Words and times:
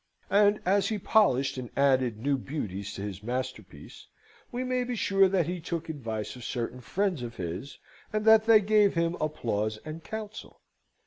And 0.31 0.59
as 0.65 0.87
he 0.89 0.97
polished 0.97 1.59
and 1.59 1.69
added 1.77 2.17
new 2.17 2.35
beauties 2.35 2.95
to 2.95 3.03
his 3.03 3.21
masterpiece, 3.21 4.07
we 4.51 4.63
may 4.63 4.83
be 4.83 4.95
sure 4.95 5.29
that 5.29 5.45
he 5.45 5.59
took 5.59 5.89
advice 5.89 6.35
of 6.35 6.43
certain 6.43 6.81
friends 6.81 7.21
of 7.21 7.35
his, 7.35 7.77
and 8.11 8.25
that 8.25 8.45
they 8.45 8.61
gave 8.61 8.95
him 8.95 9.15
applause 9.21 9.77
and 9.85 10.03
counsel. 10.03 10.59